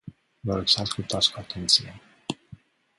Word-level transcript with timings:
Vă 0.39 0.55
rog 0.55 0.67
să 0.67 0.81
ascultați 0.81 1.31
cu 1.31 1.39
atenție. 1.39 2.01